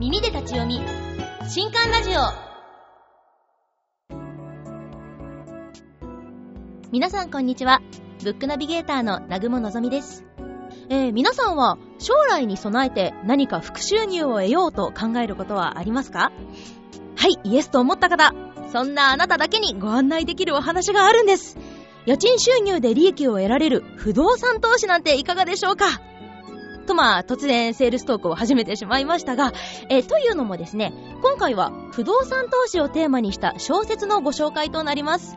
[0.00, 0.80] 耳で立ち読み。
[1.48, 2.14] 新刊ラジオ。
[6.90, 7.80] 皆さんこんにちは。
[8.24, 10.24] ブックナビゲーターの南雲のぞみです。
[10.88, 16.32] えー、皆さんは将来に備えて何か副収入を得ようと考えることはありますか？
[17.14, 18.34] はい、イエスと思った方、
[18.72, 21.56] そんなあなただけにご案内できるお話があるんです。
[22.04, 25.86] 家賃収入で利益を得られる不動産投資なんていかがでしょうか？
[26.84, 29.52] とまあ、突然セールストークを始めてしまいましたが、
[29.88, 35.36] えというのもですね、今回は不動産投資をテーマにした小説のご紹介となります。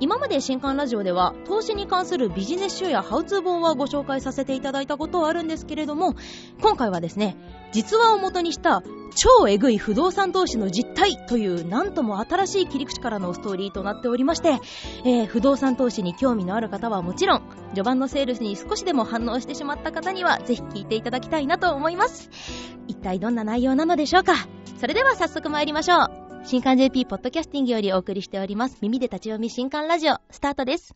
[0.00, 6.14] 今まで新刊ラジオでは投資に関するビジネス書やハウツー本はご紹介させていただいたことはあるんですけれども
[6.60, 7.36] 今回はですね
[7.72, 8.82] 実話を元にした
[9.16, 14.58] 超えぐい不動産投資の実態というなんとも新しい切り口からのストーリーとなっておりまして、
[15.04, 22.30] えー、不動産投資に興味のある方はもちろん序盤のセールスに少しでも反応してしまった方にはぜひ聞いていただきたいなと思います。
[22.88, 24.34] 一体どんな内容なのでしょうか？
[24.80, 26.23] それでは早速参りましょう。
[26.46, 28.76] 新刊 JP ポッドキャスティングよりお送りしております。
[28.82, 30.94] 耳で立ち読み新刊ラジオ、スタートです。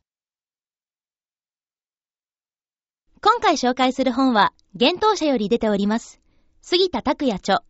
[3.22, 6.20] 今回紹介する本は、幻冬者より出ております。
[6.60, 7.62] 杉田拓也著。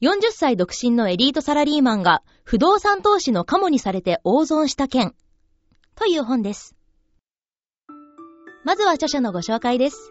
[0.00, 5.14] 40歳独身のエリートサラリーマンが不動産投資のカモにされて大損した件。
[5.94, 6.74] という本です。
[8.64, 10.10] まずは著者のご紹介です。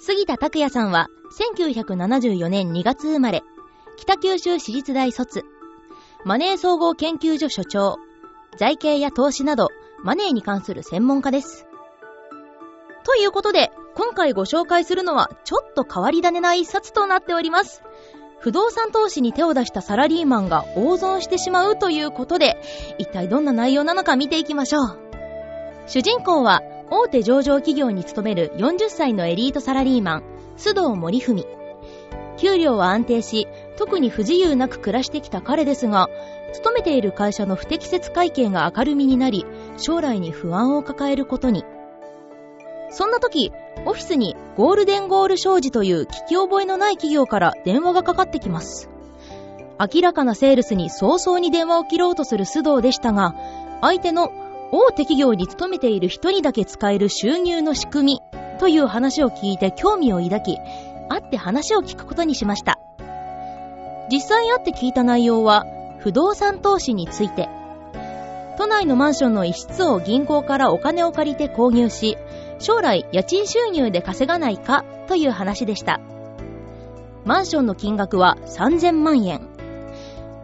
[0.00, 1.06] 杉田拓也さんは
[1.38, 3.44] 1974年2月生まれ、
[3.96, 5.44] 北九州市立大卒。
[6.26, 7.98] マネー総合研究所所長、
[8.56, 9.68] 財形や投資など、
[10.02, 11.66] マネーに関する専門家です。
[13.04, 17.82] ということで、今回ご紹介するのは、ちょっと変わり種な一冊となっております。
[18.38, 22.56] 不動産投資に手を出したサラリーマンが大損してしまうということで、
[22.96, 24.98] 一体どんな内容なのか見ていきましょう。
[25.86, 30.22] 主人公は、大手上場企業に勤める40歳のエリートサラリーマン、
[30.56, 31.44] 須藤森文。
[32.36, 36.08] 給料は安定し、特に不自由なく暮らしてきた彼ですが、
[36.52, 39.44] 勤めている会社の不適切会計が明るみになり、
[39.76, 41.64] 将来に不安を抱えることに。
[42.90, 43.52] そんな時、
[43.86, 48.88] オフィスにゴールデンゴール商事という聞き覚えのない企業から電話がかかってきます。
[49.80, 53.34] 明らかなセールスに早々に電話を切ろうとする須藤でしたが、
[53.80, 54.30] 相手の
[54.70, 58.20] 大手企業に勤めている人にだけ使える収入の仕組み
[58.60, 60.56] という話を聞いて興味を抱き、
[61.08, 62.78] 会って話を聞くことにしました。
[64.14, 65.66] 実際会って聞いた内容は、
[65.98, 67.48] 不動産投資について。
[68.56, 72.16] 都内のマンションの一室を銀行からお金を借りて購入し、
[72.60, 76.00] 将来家賃収入で稼がないかという話でした。
[77.24, 79.48] マンションの金額は3000万円。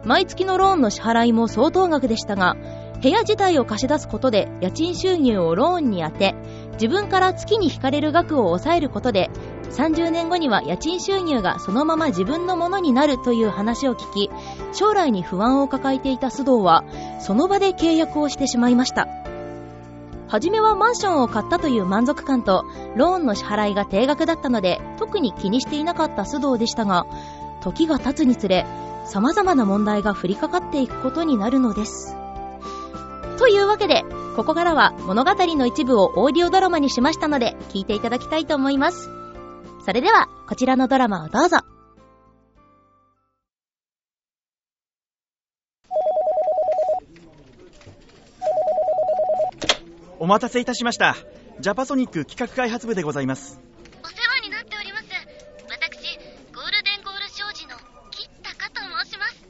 [0.03, 2.57] 毎月のローンの支払いも相当額でしたが、
[3.01, 6.35] 部屋自体を貸し出すことで家賃収入をローンに充て、
[6.73, 9.29] 自分から月に引かれる額を抑えることで
[9.71, 14.29] 30年後には家賃収入がそのまま自分のものになるという話を聞き、
[14.73, 16.83] 将来に不安を抱えていた須藤は、
[17.19, 19.07] その場で契約をしてしまいました。
[20.27, 22.65] はじめはマンションを買ったという満足感と、
[22.95, 27.05] ローンの支払いが定額だったので、特に気にしていなかった須藤でしたが、
[27.61, 28.65] 時が経つにつれ、
[29.05, 32.15] 様々な問題が降りかかっていくことになるのです。
[33.37, 34.03] というわけで、
[34.35, 39.20] ここからは物語の一部をオーディオドラマにしましたので、聞いていただきたいと思います。
[39.83, 41.57] それでは、こちらのドラマをどうぞ。
[50.19, 51.15] お待たせいたしました。
[51.59, 53.59] ジャパソニック企画開発部でございます。
[54.03, 55.05] お世話になっております。
[55.67, 56.17] 私、
[56.53, 57.75] ゴールデンゴール商事の
[58.11, 59.43] 吉高と申します。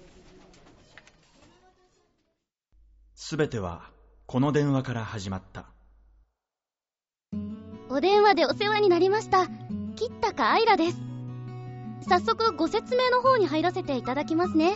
[3.15, 3.91] すべては、
[4.27, 5.65] この電話から始まった。
[7.89, 9.49] お電話でお世話になりました。
[10.21, 10.97] 吉高愛らです。
[12.07, 14.75] 早速ご説明の方に入らせていただきますね。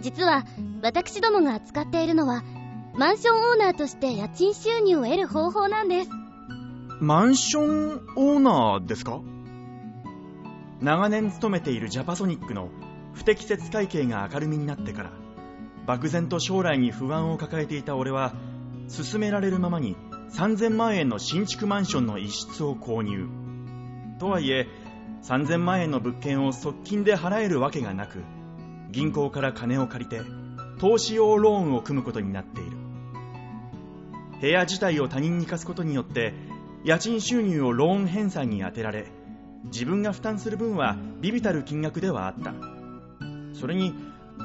[0.00, 0.44] 実は、
[0.82, 2.44] 私どもが扱っているのは、
[2.94, 6.10] マンションオーナーとして家賃収入を得る方法なんです。
[7.00, 9.20] マンションオーナーですか？
[10.80, 12.68] 長年勤めているジャパソニックの
[13.14, 15.10] 不適切会計が明るみになってから、
[15.86, 18.32] 漠然と将来に不安を抱えていた俺は、
[18.96, 19.96] 勧められるままに
[20.32, 23.28] 3000万円の新築マンションの一室を購入。
[24.18, 24.66] とはいえ
[25.22, 28.22] 3000万円の物件を側近で払えるわけがなく
[28.90, 30.22] 銀行から金を借りて
[30.78, 32.76] 投資用ローンを組むことになっている。
[34.40, 36.32] 部屋自体を他人に貸すことによって
[36.84, 39.06] 家賃収入をローン返済に充てられ
[39.64, 42.54] 自分が負担する分は微々たる金額ではあった。
[43.54, 43.94] それに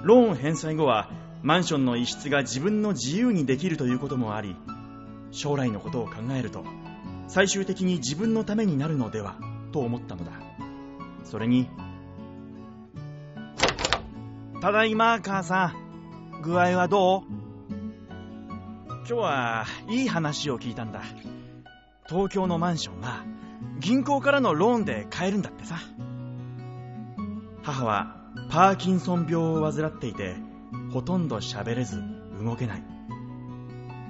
[0.03, 1.11] ローン返済後は
[1.43, 4.55] マンションの一室が自分の自由にできるということもあり
[5.31, 6.63] 将来のことを考えると
[7.27, 9.52] 最終的に自分のためになるのでは。
[9.73, 10.31] と思ったのだ
[11.25, 11.69] それに
[14.61, 16.41] ただいま、母さん。
[16.41, 17.23] 具合はどう？
[18.89, 21.01] 今日はいい話を聞いたんだ。
[22.07, 23.25] 東京のマンションが
[23.79, 25.79] 銀行からのローンで買えるんだってさ。
[27.63, 28.15] 母は
[28.49, 30.35] パーキンソン病を患っていて、
[30.93, 32.01] ほとんど喋れず
[32.41, 32.83] 動けない。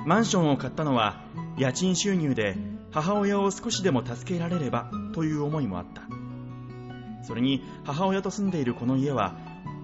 [0.06, 1.24] マンションを買ったのは
[1.58, 2.58] 家賃収入で
[2.92, 6.02] 母親を少しでも助けられればという思いもあった。
[7.24, 9.36] それに母親と住んでいるこの家は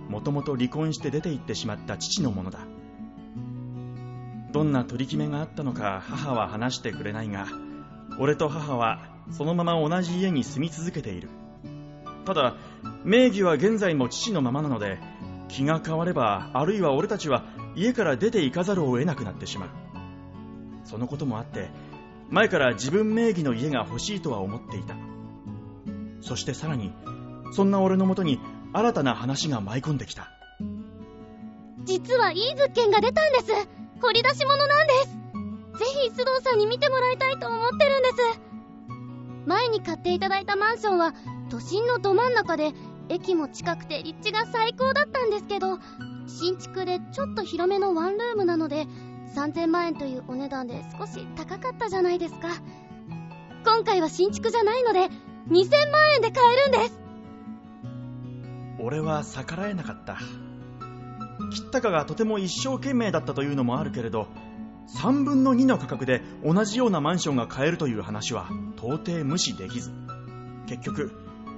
[0.09, 2.59] もともと離婚して出て行ってしまった父のものだ。
[4.51, 7.45] どんな取り決めがあったのか母は話してくれないが
[8.17, 8.99] 俺と母は
[9.31, 11.29] そのまま同じ家に住み続けている。
[12.25, 12.55] ただ
[13.03, 14.99] 名義は現在も父のままなので
[15.47, 17.43] 気が変わればあるいは俺たちは
[17.75, 19.69] 家から出て行かざるを得なくなってしまう。
[20.83, 21.69] そのこともあって
[22.29, 24.95] 前から自分名義の家が欲しいとは思っていた。
[26.21, 26.93] そしてさらに
[27.51, 28.39] そんな俺のもとに
[28.73, 30.29] 新たな話が舞い込んできた。
[31.83, 33.45] 実はいい物件が出たんです。
[34.01, 35.19] 掘り出し物なんです。
[35.79, 38.15] ぜひ須藤さんに見てもらいたいと思ってるんです。
[39.45, 41.13] 前に買っていただいたマンションは
[41.49, 42.73] 都心のど真ん中で
[43.07, 45.79] 駅も近くて立地が最高だったんですけど
[46.27, 48.85] 新築でちょっと広めのワンルームなので
[49.35, 52.49] 3000万円というお値段で少し高かったじゃないですか。
[53.65, 55.09] 今回は新築じゃないので
[55.49, 56.99] 2000万円で買えるんです。
[58.79, 60.19] 俺は逆らえなかった。
[61.51, 64.27] 吉高がとても一生懸命だったというのもあるけれど
[64.97, 69.91] 3分の2の価格で同じようなマンションが買えるという話は到底無視できず。
[70.67, 71.11] 結局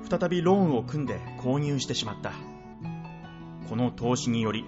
[0.09, 2.31] 再びローンを組んで購入してしまった。
[3.69, 4.65] この投資により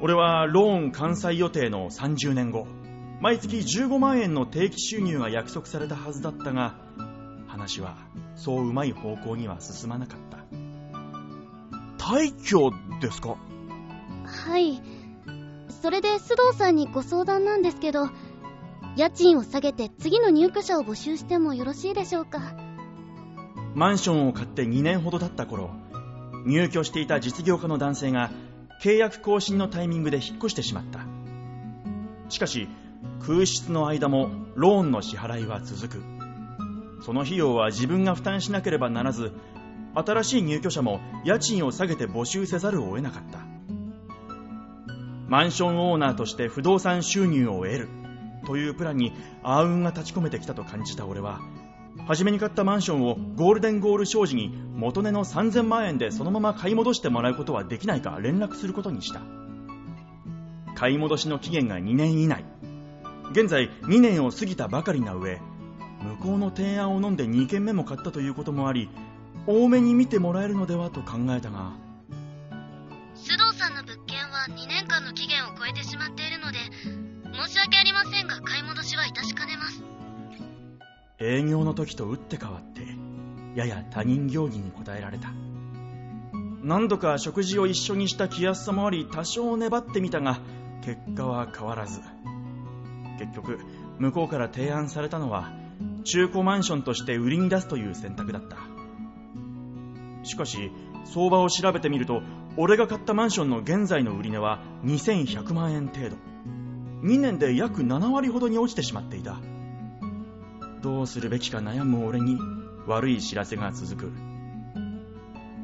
[0.00, 2.66] 俺はローン完済予定の30年後
[3.20, 6.76] 毎月15万円の定期収入が約束されたはずだったが
[7.58, 7.96] 話は
[8.36, 10.38] そううまい方向には進まなかった。
[11.98, 12.70] 退去
[13.00, 13.36] ですか？
[14.24, 14.80] はい。
[15.82, 18.08] それで須藤さんにご相談なんですけど
[18.96, 22.54] 家賃を下げて次の入居者を募集してもよろしいでしょうか？
[23.74, 25.70] マンションを買って2年ほど経った頃
[26.46, 28.30] 入居していた実業家の男性が
[28.82, 31.00] 契約更新のタイミングで引っ越してしまった。
[32.28, 32.68] しかし
[33.26, 36.17] 空室の間もローンの支払いは続く
[37.00, 39.32] その費用は自分が負担しなければならず
[39.94, 43.38] 新しい入居者も家賃を下げて募集せざるを得なかった。
[45.28, 47.88] マンションオーナーとして不動産収入を得る。
[48.46, 49.12] というプランに
[49.42, 51.40] 暗雲が立ち込めてきたと感じた俺は
[52.06, 59.20] 初めに買ったマンションをゴールデンゴール商事に元値の3000万円でそのまま買い戻してもらうことはできないか連絡することにした。
[60.74, 62.44] 買い戻しの期限が2年以内。
[63.32, 65.40] 現在2年を過ぎたばかりな上
[66.08, 68.88] 向こうの提案を飲んで2軒目も買ったということもあり
[69.46, 71.72] 多めに見てもらえるのではと考えたが。
[73.14, 76.58] 須藤さんの物件は2年間の期限を超えてしまっているので
[77.44, 79.82] 申し訳ありませんが買い戻しは致しかねます。
[81.18, 82.82] 営業の時と打って変わって
[83.54, 85.28] やや他人行儀に答えられた。
[86.62, 90.40] 何度か食事を一緒にした気安さもあり多少粘ってみたが
[90.82, 92.00] 結果は変わらず。
[93.18, 93.58] 結局
[93.98, 95.50] 向こうから提案されたのは
[96.08, 98.56] 中古マンションとして売りに出すという選択だった。
[100.22, 100.72] しかし
[101.04, 102.22] 相場を調べてみると
[102.56, 106.16] 俺が買ったマンションの現在の売り値は2100万円程度。
[107.02, 109.36] 2年で約7割ほどに落ちてしまっていた。
[110.80, 112.38] どうするべきか悩む俺に
[112.86, 114.12] 悪い知らせが続く。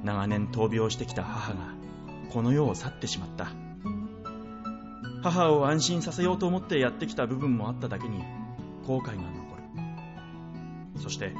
[0.05, 1.61] 長年闘病してきた母が
[2.31, 3.49] この世を去ってしまった。
[5.23, 8.23] 母を安心させようと思ってやってきた部分もあっただけに
[8.87, 9.44] 後悔が残
[10.97, 11.33] そして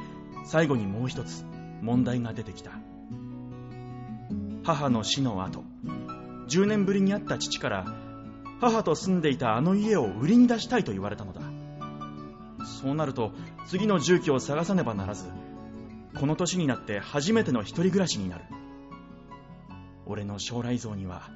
[0.45, 1.45] 最後にもう一つ
[1.81, 2.71] 問題が出てきた。
[4.63, 5.63] 母の死の後
[6.47, 7.85] 10年ぶりに会った父から
[8.59, 11.41] 母と住んでいたあの家を売りに出したいと言われたのだ。
[12.65, 13.31] そうなると
[13.67, 15.25] 次の住居を探さねばならず
[16.19, 18.45] この年になって初めての一人暮らしになる。
[20.07, 21.29] 俺の将来像には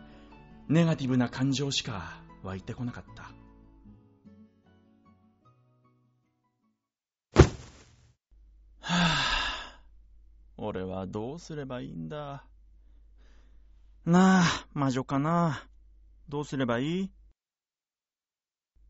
[0.68, 3.32] ネガティブな感情しか湧いてこなかった。
[10.62, 12.44] 俺はどうすればいいんだ？
[14.06, 15.64] なあ魔女かな？
[16.28, 17.12] どうすればいい？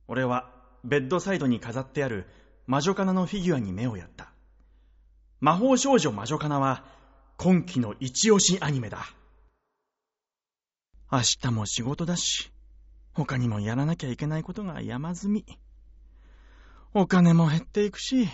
[0.07, 0.51] 俺は
[0.83, 2.25] ベッドサイドに飾ってある
[2.65, 4.31] 魔女かなのフィギュアに目をやった。
[5.41, 6.85] 魔法少女魔女かなは
[7.37, 9.05] 今季の一押しアニメだ。
[11.11, 12.51] 明日も仕事だし、
[13.13, 15.45] 他にもやらなきゃいけないことが山積み。
[16.95, 18.27] お金も減っていくし、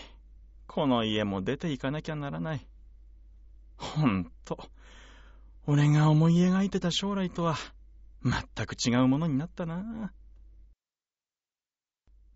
[0.67, 2.65] この家も出ていかなきゃならない。
[3.77, 4.57] ほんと、
[5.67, 7.55] 俺が思い描いてた将来とは
[8.23, 10.13] 全く違うものになったな。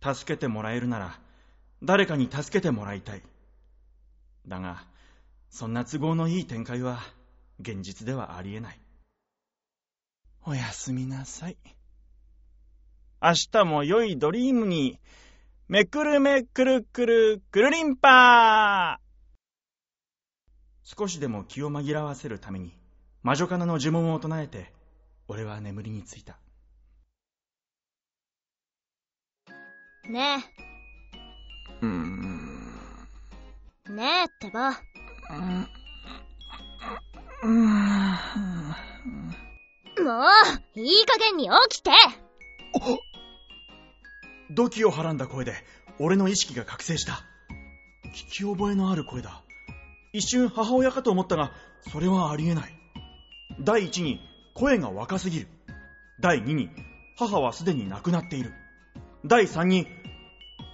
[0.01, 1.19] 助けてもらえるなら、
[1.83, 3.21] 誰かに助けてもらいたい。
[4.47, 4.85] だが、
[5.49, 6.99] そんな都合のいい展開は、
[7.59, 8.79] 現実ではありえない。
[10.45, 11.57] おやすみなさい。
[13.21, 14.99] 明日も良いドリームに、
[15.67, 19.08] めくるめくるくるくるりんぱー
[20.83, 22.75] 少しでも気を紛らわせるために、
[23.21, 24.73] 魔女かなの呪文を唱えて、
[25.27, 26.37] 俺は眠りについた。
[30.09, 30.43] ね
[31.81, 32.73] うーん。
[33.87, 34.71] え、ねえってば。
[34.71, 34.75] も
[40.75, 41.91] う、いい加減に起きて
[44.51, 45.53] 土器をはらんだ声で、
[45.99, 47.23] 俺の意識が覚醒した。
[48.15, 49.43] 聞き覚えのある声だ。
[50.11, 51.51] 一瞬母親かと思ったが、
[51.91, 52.73] それはありえない。
[53.59, 54.19] 第一に、
[54.55, 55.47] 声が若すぎる。
[56.19, 56.69] 第二に、
[57.17, 58.53] 母はすでに亡くなっている。
[59.25, 59.87] 第三に、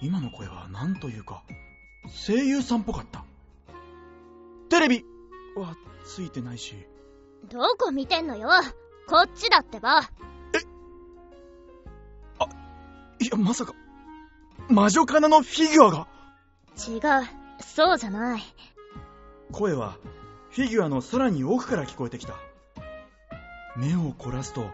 [0.00, 1.42] 今の声は何というか、
[2.26, 3.24] 声優さんっぽかった。
[4.68, 5.04] テレビ
[5.56, 6.74] はついてないし、
[7.50, 8.48] どこ見てんのよ
[9.08, 10.10] こっちだってば。
[13.18, 13.74] いや、まさか、
[14.68, 16.08] 魔女かなのフィギュアが
[16.76, 17.26] 違う、
[17.62, 18.42] そうじゃない。
[19.52, 19.96] 声は
[20.50, 22.34] フィギュアのさらに奥から聞こえてきた
[23.76, 24.66] 目を凝らすと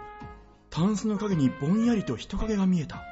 [0.71, 3.03] タンスの影にぼんやりと人影が見えた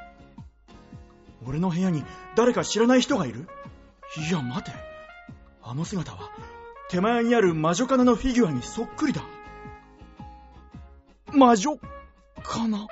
[1.45, 2.03] 俺の部屋に
[2.35, 3.47] 誰か知らない人がいる？
[4.17, 4.71] いや待て
[5.63, 6.29] あの姿は
[6.89, 9.21] 手前にある魔女かなのフィギュアにそっくりだ
[11.31, 11.77] 魔女
[12.43, 12.87] かな？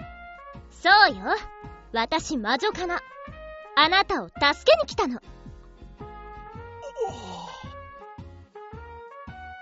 [0.72, 1.36] そうよ。
[1.92, 3.02] 私魔女かな。
[3.76, 5.20] あなたを助けに来たの。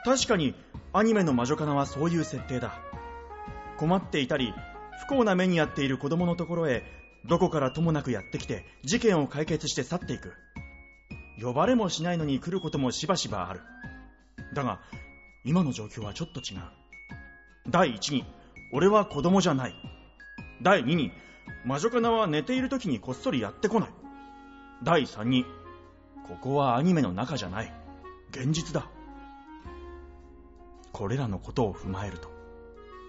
[0.07, 0.55] 確かに
[0.93, 2.79] アニメの魔女かなはそういう設定だ。
[3.77, 4.53] 困っていたり
[5.01, 6.85] 不幸な目に遭っている子供のところへ
[7.25, 10.31] どこからともなくやってきて事件を解決して去っていく。
[11.41, 13.59] 呼ばれもしないのに来ることもしばしばある。
[14.53, 14.79] だが
[15.43, 16.59] 今の状況はちょっと違う。
[17.69, 18.23] 第一に
[18.71, 19.75] 俺は子供じゃない。
[20.61, 21.11] 第二に
[21.65, 23.89] 魔女かなは寝ている時にこっそりやってこない。
[24.83, 25.43] 第三に
[26.29, 27.73] ここはアニメの中じゃない。
[28.31, 28.89] 現実だ。
[30.97, 32.31] これらのことを踏まえると、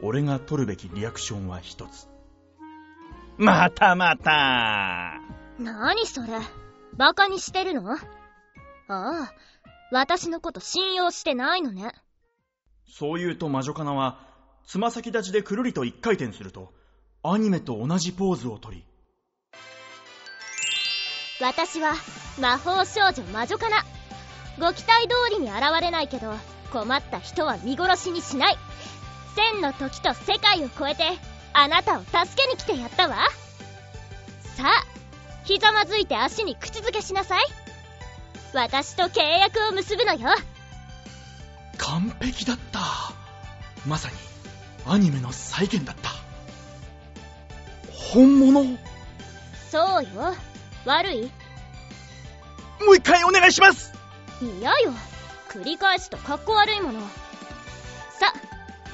[0.02, 2.06] 俺が取るべきリアクションは一つ。
[3.38, 5.22] またまた
[5.58, 6.28] 何それ？
[6.98, 7.92] バカにしてるの？
[7.94, 7.98] あ
[8.88, 9.32] あ、
[9.90, 11.92] 私のこと信用してないのね。
[12.86, 14.18] そう言うと魔女かなは、
[14.66, 16.74] つま先立ちでくるりと一回転すると、
[17.22, 18.84] アニメと同じポーズをとり、
[21.40, 21.94] 私は
[22.38, 23.82] 魔法少女魔女かな。
[24.58, 26.34] ご期待通りに現れないけど、
[26.70, 28.58] 困った人は見殺しにしない。
[29.34, 31.04] 千の時と世界を超えて、
[31.52, 33.16] あなたを助けに来てやったわ。
[34.56, 34.86] さあ、
[35.44, 37.44] ひざまずいて足に口づけしなさい。
[38.52, 40.30] 私と契約を結ぶのよ。
[41.76, 42.80] 完璧だった。
[43.86, 44.16] まさに、
[44.86, 46.10] アニメの再現だった。
[48.12, 48.64] 本物？
[48.64, 48.78] も
[49.70, 50.34] そうよ。
[50.84, 53.92] 悪いう一回お願いします
[54.40, 54.92] 嫌よ。
[55.48, 57.00] 繰り返すと格好悪いもの。
[57.00, 58.32] さ、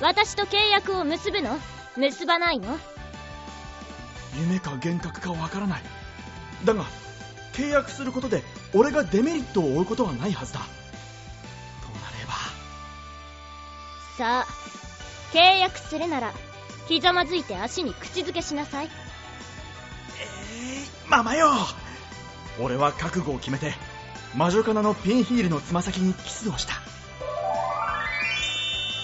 [0.00, 1.58] 私と契約を結ぶの？
[1.96, 2.78] 結ばないの？
[4.37, 5.82] 夢か幻覚かわからない。
[6.64, 6.84] だが、
[7.52, 8.42] 契約することで
[8.75, 10.61] 俺がデメリットを負うことはないはずだ。
[10.61, 12.32] となれば、
[14.16, 14.46] さあ、
[15.32, 16.32] 契約するなら、
[16.88, 18.87] ひざまずいて足に口づけしなさい。
[18.87, 21.50] えー、ママよ
[22.61, 23.75] 俺は覚悟を決めて
[24.36, 26.74] 魔女かなのピンヒールのつま先にキスをした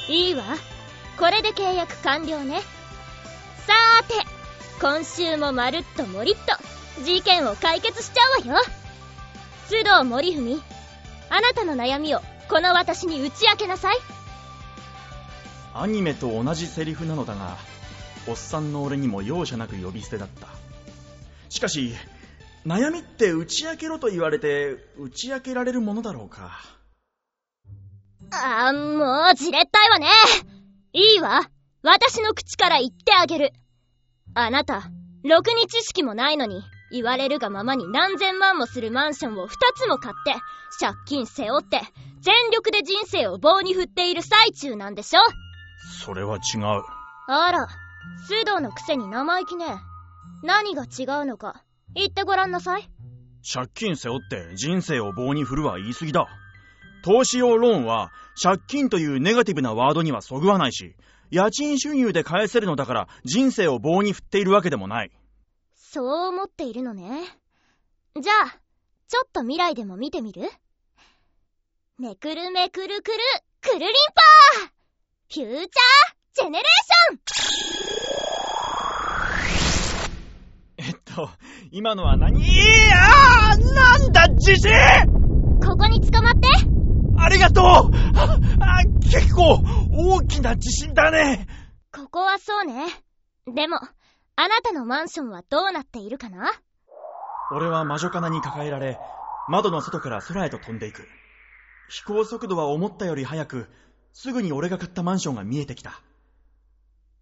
[0.08, 0.42] いいわ。
[1.18, 2.60] これで契約完了ね。
[3.66, 4.14] さーて、
[4.80, 8.64] 今週もまるっともりっと、事件を解決しちゃうわよ。
[9.68, 10.60] 須藤森文、
[11.28, 13.98] あなたの悩みを、この私に打ち明けなさい。
[15.72, 17.56] アニメと同じセリフなのだが
[18.26, 20.48] おっさんの俺にも容赦なく呼び捨てだった
[21.48, 21.94] しかし
[22.66, 26.60] 悩みって打ち明けろと言われて打ち明けられるものだろうか
[28.32, 30.06] あー、もう、じれったいわね。
[30.92, 31.50] いいわ。
[31.82, 33.52] 私の口から言ってあげる。
[34.34, 34.84] あなた、
[35.24, 36.62] ろくに知識もないのに、
[36.92, 40.40] 言われるがままに何千万もするマンションを二つも買って、
[40.78, 41.80] 借金背負って、
[42.20, 45.20] 全力で人生を棒に振っている最中なんでしょ？
[46.04, 46.62] それは違う
[47.26, 47.66] あら、
[48.28, 49.64] 須藤のくせに生意気ね。
[50.42, 52.90] 何が違うのか、言ってごらんなさい。
[53.42, 56.26] 借金背負って人生を棒に振るは言い過ぎだ
[57.02, 60.94] 投資用ローンは借金というネガティブなワードにはそぐわないし
[61.30, 65.10] 家賃収入で返せるのだから人生を棒に振っているわけでもない。
[65.74, 67.22] そう思っているのね。
[68.20, 68.58] じゃあ、
[69.08, 70.50] ちょっと未来でも見てみる？
[71.98, 73.18] めくるめくるくる、
[73.60, 74.70] くるりんぱー
[75.32, 75.68] フューチャー
[76.34, 77.18] ジェネレー
[77.84, 77.89] シ
[81.70, 82.40] 今のは何？
[82.40, 84.70] いやーなんだ地震
[85.62, 86.48] ここに捕まって
[87.18, 89.62] ありがとうああ結構
[89.92, 91.46] 大きな地震だね
[91.92, 92.86] ここはそうね。
[93.52, 93.76] でも、
[94.36, 96.52] あなたのマンションはどうなっているかな？
[97.52, 98.98] 俺は魔女かなに抱えられ、
[99.48, 101.08] 窓の外から空へと飛んでいく。
[101.88, 103.68] 飛行速度は思ったより速く、
[104.12, 106.00] すぐに俺が買ったマンションが見えてきた。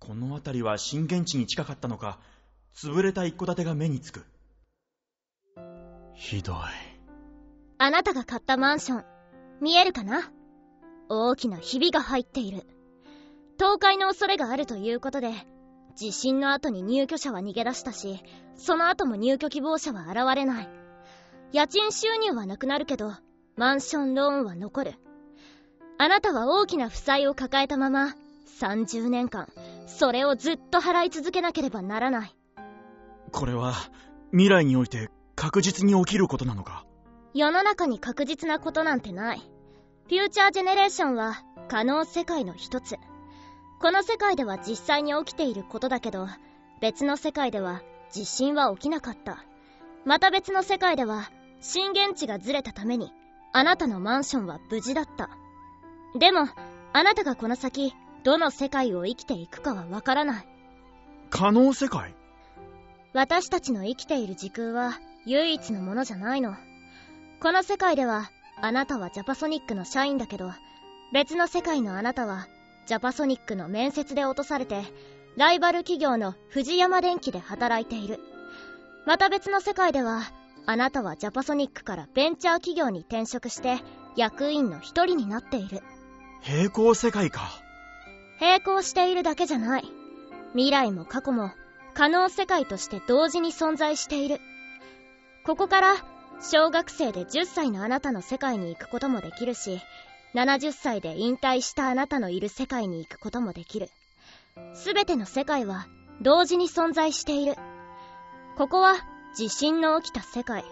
[0.01, 2.19] この辺りは震源地に近かったのか、
[2.81, 4.25] 潰れた一戸建てが目につく。
[6.15, 6.57] ひどい。
[7.79, 9.05] あなたが買ったマンション、
[9.61, 10.31] 見えるかな？
[11.09, 12.67] 大きなひびが入っている。
[13.59, 15.33] 倒壊の恐れがあるということで、
[15.97, 18.23] 地震の後に入居者は逃げ出したし、
[18.57, 20.69] その後も入居希望者は現れない。
[21.53, 23.13] 家賃収入はなくなるけど、
[23.57, 24.95] マンションローンは残る。
[25.99, 28.15] あなたは大きな負債を抱えたまま、
[28.61, 29.49] 30年間、
[29.89, 32.38] それをずっと払い続けなければならない。
[33.31, 33.75] これは、
[34.31, 36.85] 未来において確実に起きることなのか？
[37.35, 39.39] 世の中に確実なことなんてない。
[39.39, 42.97] フューチャージェネレーションは可能世界の一つ。
[43.81, 46.27] この世界では実際に起きていることだけど、
[46.81, 49.45] 別の世界では地震は起きなかった。
[50.05, 51.31] また別の世界では
[51.61, 53.13] 震源地がずれたために、
[53.53, 55.31] あなたのマンションは無事だった。
[56.19, 56.49] でも、
[56.93, 57.95] あなたがこの先、
[58.25, 60.49] どの世界を生きていくかはわからない。
[61.31, 62.15] 可能世界？
[63.13, 66.55] 私たちの生きている時空は唯一のものじゃないの。
[67.41, 70.51] この世界では、あなたはジャパソニックの社員だけど、
[71.13, 72.47] 別の世界のあなたは、
[72.87, 74.83] ジャパソニックの面接で落とされて、
[75.37, 78.19] ライバル企業の藤山電機で働いている。
[79.07, 80.23] また別の世界では、
[80.67, 83.79] あなたはジャパソニックからベンチャー企業に転職して、
[84.17, 85.83] 役員の一人になっている。
[86.43, 87.51] 平行世界か。
[88.41, 89.85] 並行しているだけじゃない。
[90.53, 91.51] 未来も過去も、
[91.99, 94.41] 可能世界として同時に存在している。
[95.45, 95.95] ここから、
[96.41, 99.81] 小学生で10歳のあなたの世界に行くこともできるし、
[100.33, 103.91] 70歳で引退したあなたのいる世界に行くこともできる。
[104.75, 105.89] すべての世界は
[106.23, 107.57] 同時に存在している。
[108.57, 108.95] ここは
[109.35, 110.65] 地震の起きた世界。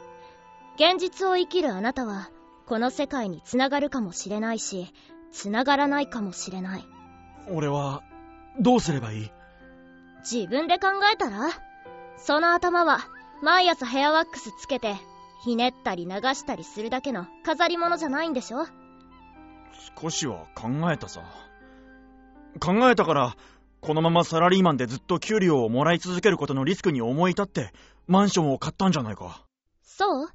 [0.77, 2.31] 現実を生きるあなたは、
[2.67, 4.95] この世界につながるかもしれないし、
[5.33, 6.85] つながらないかもしれない。
[7.51, 8.05] 俺は、
[8.61, 9.31] どうすればいい？
[10.31, 11.51] 自分で考えたら？
[12.17, 12.99] その頭は、
[13.43, 14.97] 毎朝ヘアワックスつけて、
[15.45, 18.67] ひねったり流したりするだけの飾り物じゃないんでしょ？
[20.01, 21.23] 少しは考えたさ。
[22.59, 23.37] 考えたから、
[23.81, 27.73] このままサラリーマンでずっと給料をもらい続けることのリスクに思い立って、
[28.09, 29.45] マンションを買ったんじゃないか。
[29.83, 30.29] そう？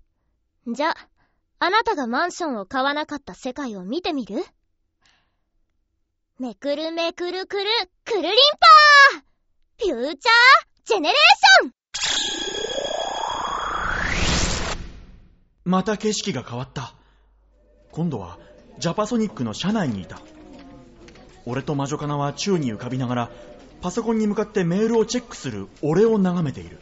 [0.74, 0.96] じゃ、
[1.60, 4.46] あなたがマンションを買わなかった世界を見てみる？
[6.40, 7.70] めくるめくるくる、
[8.06, 8.81] くるりんぱー
[9.84, 10.16] フューチャー
[10.86, 11.18] ジェネレー
[11.64, 11.72] ション
[15.66, 16.94] また景色が変わった。
[17.92, 18.38] 今度は、
[18.78, 20.22] ジャパソニックの車内にいた。
[21.48, 23.32] 俺と魔女かなは宙に浮かびながら、
[23.82, 26.80] パソコンに向かってメールをチェックする俺を眺めている。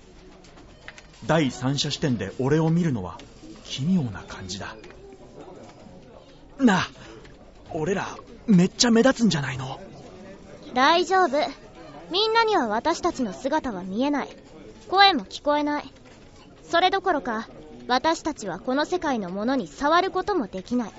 [1.26, 3.18] 第三者視点で俺を見るのは
[3.64, 4.76] 奇妙な感じだ。
[6.58, 6.90] なあ、
[7.72, 8.10] 俺ら
[8.46, 9.80] めっちゃ目立つんじゃないの？
[10.74, 11.38] 大丈夫。
[12.12, 14.30] みんなには私たちの姿は見えない。
[14.90, 15.94] 声も聞こえない。
[16.64, 17.48] それどころか、
[17.88, 20.92] 私たちはこの世界のものに触ることもできない。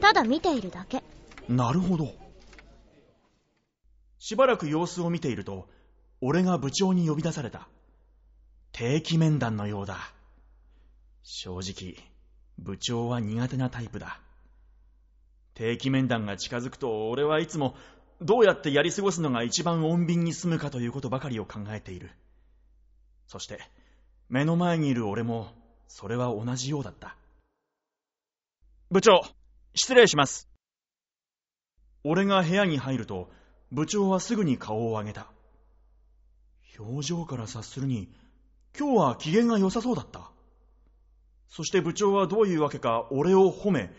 [0.00, 1.02] ただ見ているだけ。
[1.48, 2.12] なるほど。
[4.18, 5.68] しばらく様子を見ていると、
[6.20, 7.68] 俺が部長に呼び出された。
[8.72, 9.98] 定期面談のようだ。
[11.22, 11.96] 正直、
[12.58, 14.20] 部長は苦手なタイプだ。
[15.54, 17.74] 定期面談が近づくと、俺はいつも
[18.20, 22.10] どうやってやり過ごすのが一番穏便に済むかということばかりを考えている。
[23.26, 23.60] そして、
[24.28, 25.48] 目の前にいる俺も、
[25.88, 27.16] それは同じようだった。
[28.90, 29.22] 部長、
[29.74, 30.48] 失礼します。
[32.04, 33.30] 俺が部屋に入ると、
[33.72, 35.26] 部長はすぐに顔を上げた。
[36.78, 38.08] 表情から察するに、
[38.78, 40.30] 今日は機嫌が良さそうだった。
[41.48, 43.90] そして部長はどういうわけか俺を褒め、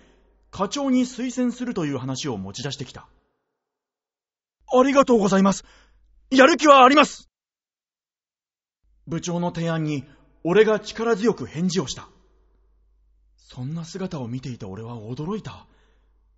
[0.52, 3.08] 課長に推薦するという話を持ち出してきた。
[4.74, 5.66] ありがとうございます。
[6.30, 7.30] やる気はあります。
[9.08, 10.06] 部長の提案に
[10.44, 12.08] 俺が力強く返事をした。
[13.38, 15.66] そんな姿を見ていた俺は驚いた。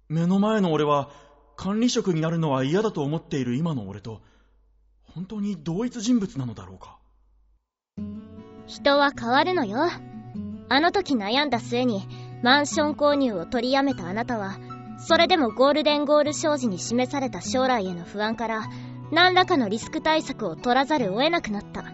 [0.09, 1.11] 目の前の俺は
[1.55, 4.21] 管理職になるのは嫌だと思っている今の俺と、
[5.13, 6.97] 本当に同一人物なのだろうか。
[8.65, 9.89] 人は変わるのよ。
[10.69, 12.07] あの時悩んだ末に、
[12.41, 14.57] マンション購入を取りやめたあなたは、
[14.97, 18.63] それでもゴールデンゴール商事に示された将来への不安から、
[19.11, 21.85] 何らかのリスク対策を取らざるを得なくなった。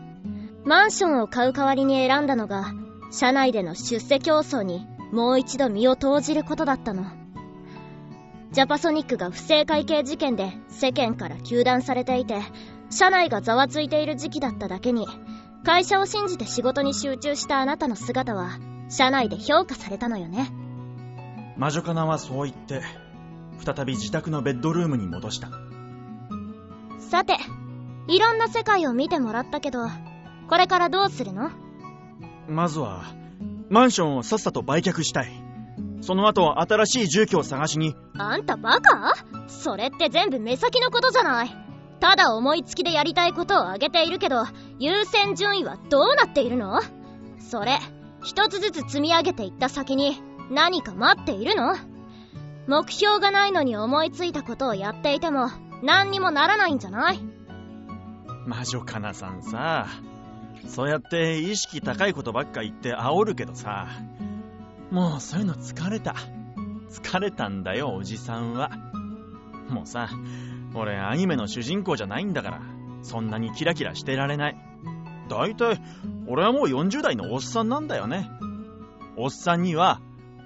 [0.64, 2.74] マンションを買う代わりに選んだのが、
[3.12, 7.06] 社内での出世競争にもう一度身を投じることだったの。
[8.52, 12.42] ジャパソニックが不正会計事件で世間から糾弾されていて、
[12.90, 15.08] 社内がざわついている時期だっただけに、
[15.64, 18.52] 会社を信じて仕事に集中したあなたの姿は、
[18.90, 20.52] 社内で評価されたのよね。
[21.60, 22.82] 魔女かなはそう言って、
[23.66, 25.50] 再び自宅のベッドルームに戻した。
[27.00, 27.36] さて、
[28.08, 29.80] いろんな世界を見てもらったけど、
[30.50, 31.52] これからどうするの？
[32.48, 33.04] まずは、
[33.70, 35.32] マンションをさっさと売却したい。
[36.00, 37.94] その後、新しい住居を探しに。
[38.18, 39.16] あんたバカ？
[39.48, 41.50] それって全部目先のことじゃない。
[42.00, 44.46] ただ思いつきでやりたいことを挙げているけど、
[44.80, 46.80] 優先順位はどうなっているの？
[47.42, 47.80] それ、
[48.24, 51.76] 一つずつ積み上げていった先に何か待っているの？
[52.68, 55.50] 目標がないのに思いついたことをやっていても
[55.82, 57.20] 何にもならないんじゃない？
[58.46, 59.88] 魔女かなさんさ、
[60.68, 63.88] そうやって意識高いことばっか言って煽るけどさ、
[64.92, 66.16] もうそういうの疲れた。
[66.90, 68.72] 疲れたんだよ、おじさんは。
[69.70, 70.10] もうさ、
[70.74, 72.62] 俺アニメの主人公じゃないんだから、
[73.04, 74.58] そんなにキラキラしてられない。
[75.30, 75.82] だいたい、
[76.28, 78.32] 俺はもう40代のおっさんなんだよね。
[79.18, 80.02] おっさんには、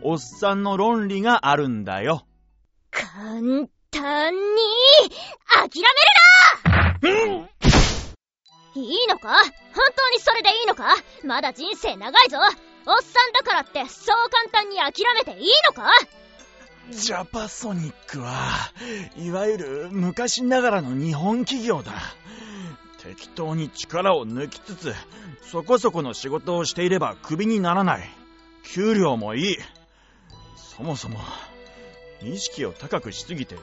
[0.06, 2.26] おっさんの論理があるんだよ。
[2.92, 3.14] 簡
[3.90, 4.40] 単に、
[5.50, 5.82] 諦
[7.02, 7.50] めるなうん
[8.76, 9.30] いいのか？
[9.30, 10.96] 本当にそれでいいのか？
[11.24, 15.90] まだ人生長いぞおっさんだからってそう簡単に諦めていいのか？
[16.92, 18.34] ジャパソニックは、
[19.18, 21.94] いわゆる昔ながらの日本企業だ。
[23.02, 24.94] 適当に力を抜きつつ、
[25.44, 28.10] そこそこの仕事をしていればクビにならない。
[28.66, 29.58] 給料もいい。
[30.76, 31.20] そもそも、
[32.22, 33.56] 意識を高くしすぎて、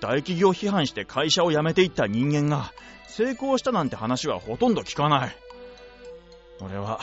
[0.00, 2.72] 大企業批判して会社を辞めていった人間が、
[3.06, 5.36] 成功したなんて話はほとんど聞かない。
[6.60, 7.00] 俺は、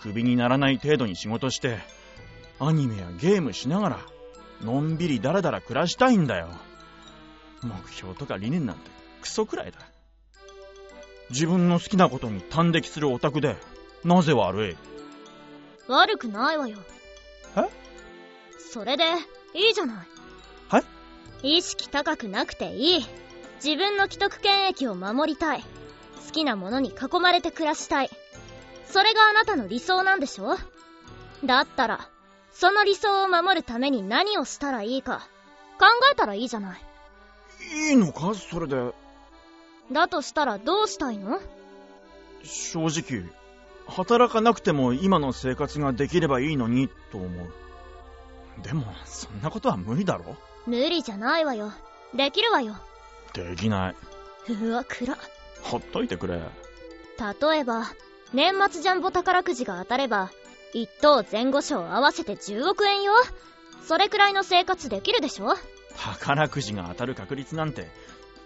[0.00, 1.78] クビにならない程度に仕事して、
[2.58, 4.00] アニメやゲームしながら、
[4.62, 6.48] のんびりだらだら暮らしたいんだよ。
[7.62, 9.78] 目標とか理念なんてクソくらいだ。
[11.30, 13.56] 自分の好きなことに端的するオタクで、
[14.04, 14.76] なぜ悪い？
[15.88, 16.78] 悪くないわよ。
[17.56, 17.85] え？
[18.76, 19.04] それで、
[19.54, 19.96] いいじゃない。
[20.68, 20.84] は
[21.42, 21.56] い？
[21.56, 23.06] 意識高くなくていい。
[23.64, 25.62] 自分の既得権益を守りたい。
[26.26, 28.10] 好きなものに囲まれて暮らしたい。
[28.86, 30.58] それがあなたの理想なんでしょ？
[31.42, 32.10] だったら、
[32.52, 35.26] その理想を守るために何をしたらいいか、
[35.80, 36.80] 考えたらいいじゃない。
[37.88, 38.34] いいのか？
[38.34, 38.92] それで。
[39.90, 41.40] だとしたらどうしたいの？
[42.42, 43.24] 正直、
[43.88, 47.54] 働かなくても今の生活ができればいいのに、と思う。
[48.62, 51.72] でも、そんなことは無理だろ無理じゃないわよ。
[52.14, 52.76] できるわよ。
[53.34, 53.94] できない。
[54.52, 55.16] うわ、暗。
[55.62, 56.40] ほっといてくれ。
[57.18, 57.90] 例えば、
[58.32, 60.30] 年末ジャンボ宝くじが当たれば、
[60.72, 63.12] 一等前後賞合わせて10億円よ。
[63.86, 65.54] それくらいの生活できるでしょ
[65.96, 67.88] 宝くじが当たる確率なんて、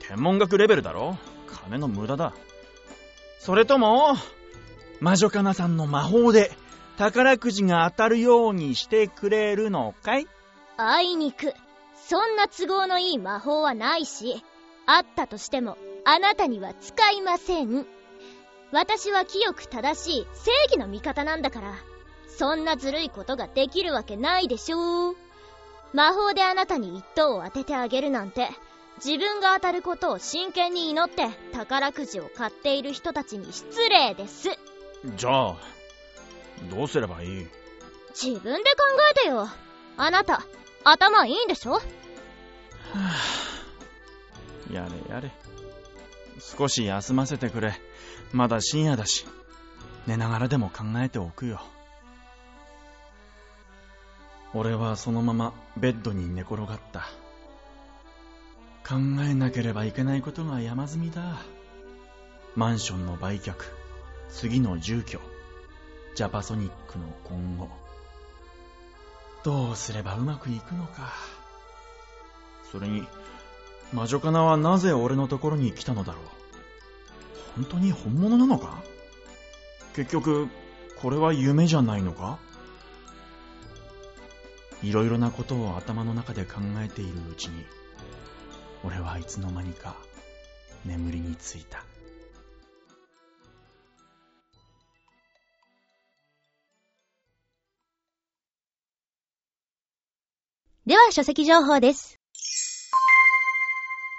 [0.00, 2.34] 天文学レベルだろ金の無駄だ。
[3.38, 4.16] それとも、
[5.00, 6.52] 魔女かなさんの魔法で、
[7.00, 10.26] 宝くじが当たるようにしてくれるのかい？
[10.76, 11.54] あいにく。
[11.96, 14.44] そんな都合のいい魔法はないし、
[14.84, 17.86] あったとしても、あなたには使いません。
[18.70, 21.72] 私は清く正しい正義の味方なんだから。
[22.28, 25.16] そんなずるいことができるわけないでしょう。
[25.94, 28.50] 魔法であなたに一等を当ててあげるなんて、
[29.02, 34.50] 自分が当たることを真剣に祈って宝くじを買っている人たちに失礼です。
[35.16, 35.56] じゃあ、
[36.68, 37.46] どうすればいい？
[38.10, 39.48] 自分で考えてよ。
[39.96, 40.42] あなた、
[40.84, 41.72] 頭いいんでしょ？
[41.72, 44.74] はぁ。
[44.74, 45.30] やれやれ。
[46.38, 47.74] 少し休ませてくれ。
[48.32, 49.26] まだ深夜だし。
[50.06, 51.60] 寝ながらでも考えておくよ。
[54.54, 57.00] 俺はそのままベッドに寝転がった。
[58.88, 58.96] 考
[59.28, 61.38] えなければいけないことが山積みだ。
[62.56, 63.54] マンションの売却、
[64.30, 65.20] 次の住居、
[66.14, 67.68] ジャパソニックの今後。
[69.42, 71.12] どうすればうまくいくのか。
[72.70, 73.06] それに、
[73.92, 76.22] 魔女かなはなぜ俺のところに来たのだろう。
[77.56, 78.82] 本当に本物なのか？
[79.96, 80.48] 結局、
[81.00, 82.38] これは夢じゃないのか？
[84.82, 87.64] いろいろなことを頭の中で考えているうちに、
[88.84, 89.96] 俺はいつの間にか
[90.84, 91.84] 眠りについた
[100.90, 102.18] では書籍情報です。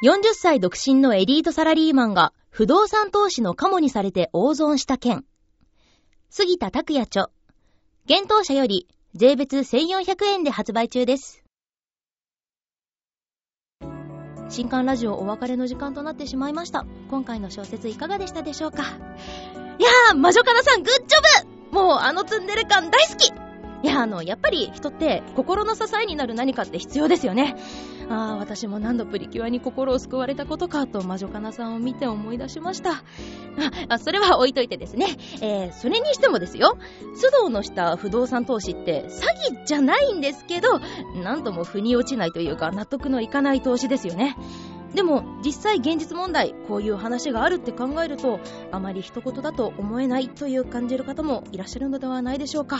[0.05, 5.25] 40歳独身のエリートサラリーマンが不動産投資のカモにされて大損した件。
[6.29, 7.29] 杉田拓也著。
[8.05, 11.43] 現当社より税別1400円で発売中です。
[14.47, 16.85] 新刊ラジオお別れの時間となってしまいました。
[17.09, 18.83] 今回の小説いかがでしたでしょうか？
[18.83, 18.85] い
[19.83, 23.29] やー、魔女かなさんグッジョブもうあのツンデレ感大好き
[23.83, 27.55] いや、あの、やっぱり人って心の支えになる何かって必要ですよね。
[28.09, 33.03] ああ、私も何度プリキュアに心を救われたことかと魔女かなさんを見て思い出しました。
[33.89, 35.07] あ、それは置いといてですね。
[35.41, 36.77] えー、それにしてもですよ、
[37.15, 40.79] 須藤のした不動産投資って詐欺じゃないんですけど、
[41.23, 44.35] なんとも腑に落ちないというか納得のいかない投資ですよね。
[44.93, 48.39] でも実際現実問題こういう話があるって考えると
[48.71, 52.79] あまり一言だと思えないという感じる方もいらっしゃるのではないでしょうか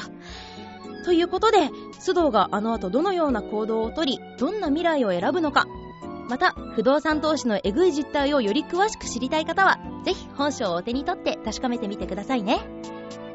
[1.03, 5.65] ということで、須藤があの後どのような行動をとり、どんな未来を選ぶのか、
[6.29, 12.59] また、不動産投資のえぐい実態をより詳しく知りたい方は、ぜひ本書をお手に取って確かめてみてくださいね。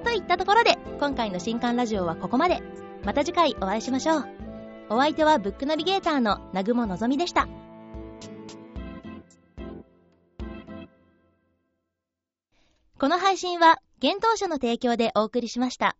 [0.02, 2.62] といったところで、今回の新刊ラジオはここまで。
[3.04, 4.28] また次回お会いしましょう。
[4.88, 7.48] お相手はブックナビゲーターの南雲のぞみでした。
[12.98, 15.96] この配信は、現当社の提供でお送りしました。